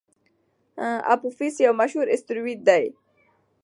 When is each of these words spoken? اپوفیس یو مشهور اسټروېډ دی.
اپوفیس 1.13 1.55
یو 1.65 1.73
مشهور 1.81 2.07
اسټروېډ 2.13 2.59
دی. 2.69 2.85